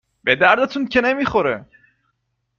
به 0.23 0.35
دردتون 0.35 0.87
که 0.87 1.01
نمیخوره- 1.01 1.65